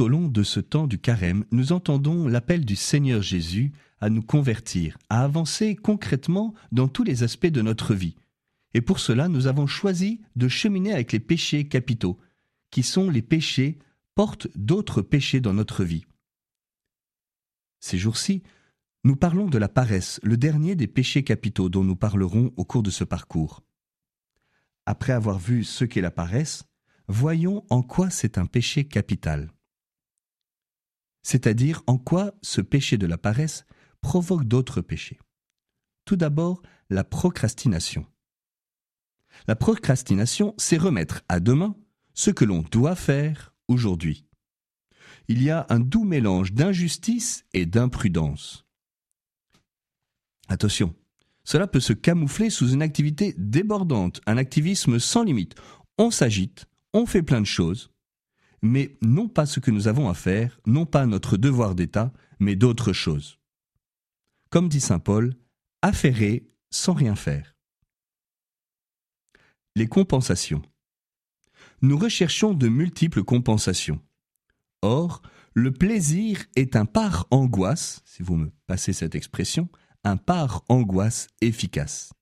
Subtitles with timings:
[0.00, 4.22] Au long de ce temps du carême, nous entendons l'appel du Seigneur Jésus à nous
[4.22, 8.14] convertir, à avancer concrètement dans tous les aspects de notre vie.
[8.74, 12.18] Et pour cela, nous avons choisi de cheminer avec les péchés capitaux,
[12.70, 13.78] qui sont les péchés
[14.14, 16.04] portent d'autres péchés dans notre vie.
[17.80, 18.44] Ces jours-ci,
[19.02, 22.84] nous parlons de la paresse, le dernier des péchés capitaux dont nous parlerons au cours
[22.84, 23.64] de ce parcours.
[24.86, 26.64] Après avoir vu ce qu'est la paresse,
[27.08, 29.50] voyons en quoi c'est un péché capital.
[31.22, 33.64] C'est-à-dire en quoi ce péché de la paresse
[34.00, 35.18] provoque d'autres péchés.
[36.04, 38.06] Tout d'abord, la procrastination.
[39.46, 41.76] La procrastination, c'est remettre à demain
[42.14, 44.24] ce que l'on doit faire aujourd'hui.
[45.28, 48.64] Il y a un doux mélange d'injustice et d'imprudence.
[50.48, 50.94] Attention,
[51.44, 55.54] cela peut se camoufler sous une activité débordante, un activisme sans limite.
[55.98, 57.90] On s'agite, on fait plein de choses,
[58.62, 62.56] mais non pas ce que nous avons à faire, non pas notre devoir d'État, mais
[62.56, 63.38] d'autres choses.
[64.50, 65.34] Comme dit Saint Paul,
[65.82, 67.56] affairer sans rien faire.
[69.76, 70.62] Les compensations.
[71.82, 74.00] Nous recherchons de multiples compensations.
[74.82, 75.22] Or,
[75.54, 79.68] le plaisir est un par angoisse, si vous me passez cette expression,
[80.04, 82.12] un par angoisse efficace.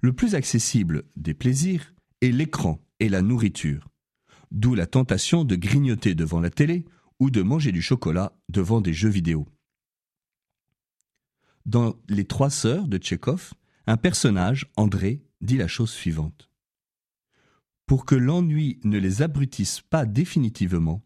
[0.00, 3.88] Le plus accessible des plaisirs est l'écran et la nourriture,
[4.52, 6.84] d'où la tentation de grignoter devant la télé
[7.18, 9.48] ou de manger du chocolat devant des jeux vidéo.
[11.66, 13.54] Dans Les Trois Sœurs de Tchékov,
[13.86, 16.50] un personnage, André, dit la chose suivante.
[17.86, 21.02] Pour que l'ennui ne les abrutisse pas définitivement,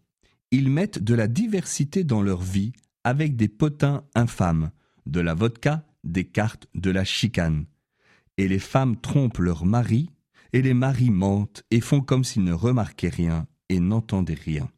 [0.51, 2.73] ils mettent de la diversité dans leur vie
[3.05, 4.71] avec des potins infâmes,
[5.07, 7.67] de la vodka, des cartes, de la chicane.
[8.37, 10.11] Et les femmes trompent leurs maris,
[10.53, 14.71] et les maris mentent et font comme s'ils ne remarquaient rien et n'entendaient rien.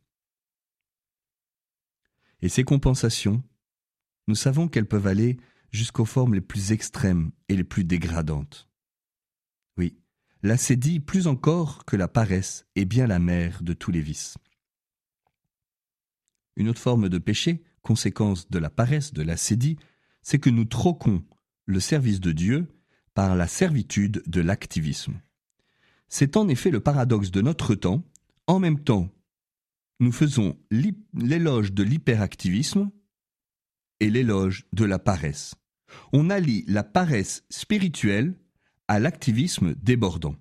[2.40, 3.42] Et ces compensations,
[4.28, 5.38] nous savons qu'elles peuvent aller
[5.70, 8.68] jusqu'aux formes les plus extrêmes et les plus dégradantes.
[9.76, 9.96] Oui,
[10.42, 14.38] l'acédie, plus encore que la paresse, est bien la mère de tous les vices.
[16.56, 19.78] Une autre forme de péché, conséquence de la paresse, de l'acédie,
[20.22, 21.24] c'est que nous troquons
[21.66, 22.68] le service de Dieu
[23.14, 25.20] par la servitude de l'activisme.
[26.08, 28.02] C'est en effet le paradoxe de notre temps.
[28.46, 29.10] En même temps,
[30.00, 32.90] nous faisons l'éloge de l'hyperactivisme
[34.00, 35.54] et l'éloge de la paresse.
[36.12, 38.38] On allie la paresse spirituelle
[38.86, 40.36] à l'activisme débordant.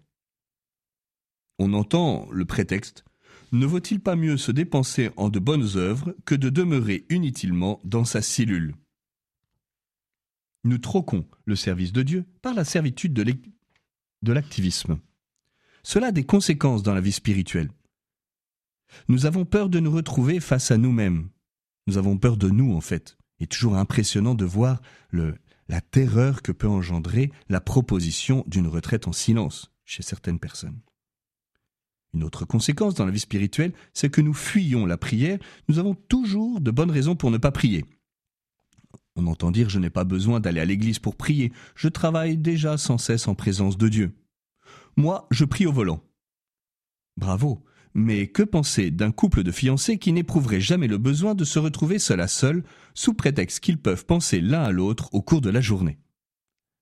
[1.59, 3.03] On entend le prétexte
[3.51, 8.05] Ne vaut-il pas mieux se dépenser en de bonnes œuvres que de demeurer inutilement dans
[8.05, 8.75] sa cellule?
[10.63, 14.99] Nous troquons le service de Dieu par la servitude de l'activisme.
[15.87, 17.69] Cela a des conséquences dans la vie spirituelle.
[19.07, 21.29] Nous avons peur de nous retrouver face à nous-mêmes.
[21.87, 23.17] Nous avons peur de nous, en fait.
[23.39, 24.81] Il est toujours impressionnant de voir
[25.13, 30.81] la terreur que peut engendrer la proposition d'une retraite en silence chez certaines personnes.
[32.13, 35.95] Une autre conséquence dans la vie spirituelle, c'est que nous fuyons la prière, nous avons
[35.95, 37.85] toujours de bonnes raisons pour ne pas prier.
[39.15, 42.77] On entend dire je n'ai pas besoin d'aller à l'église pour prier, je travaille déjà
[42.77, 44.11] sans cesse en présence de Dieu.
[44.97, 46.03] Moi, je prie au volant.
[47.18, 47.63] Bravo,
[47.94, 52.00] mais que penser d'un couple de fiancés qui n'éprouverait jamais le besoin de se retrouver
[52.00, 52.63] seul à seul,
[52.96, 56.00] sous prétexte qu'ils peuvent penser l'un à l'autre au cours de la journée?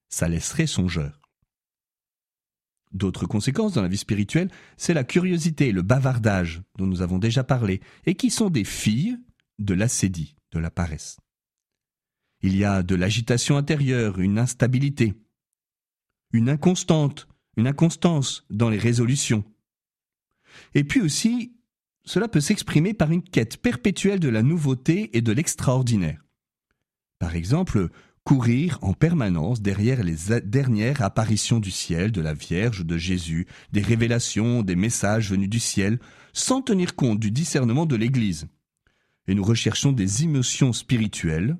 [0.08, 1.20] Ça laisserait songeur.
[2.92, 7.18] D'autres conséquences dans la vie spirituelle, c'est la curiosité et le bavardage dont nous avons
[7.18, 9.18] déjà parlé, et qui sont des filles
[9.58, 11.18] de l'acédie, de la paresse.
[12.40, 15.14] Il y a de l'agitation intérieure, une instabilité,
[16.32, 19.44] une inconstante, une inconstance dans les résolutions,
[20.74, 21.52] et puis aussi,
[22.04, 26.24] cela peut s'exprimer par une quête perpétuelle de la nouveauté et de l'extraordinaire.
[27.18, 27.88] Par exemple,
[28.24, 33.82] courir en permanence derrière les dernières apparitions du ciel, de la Vierge, de Jésus, des
[33.82, 35.98] révélations, des messages venus du ciel,
[36.32, 38.48] sans tenir compte du discernement de l'Église.
[39.28, 41.56] Et nous recherchons des émotions spirituelles,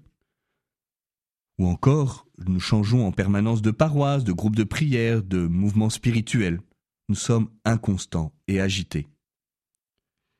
[1.59, 6.61] ou encore nous changeons en permanence de paroisse, de groupe de prière, de mouvements spirituels
[7.09, 9.09] nous sommes inconstants et agités.